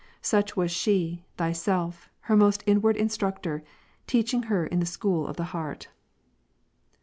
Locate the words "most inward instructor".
2.35-3.63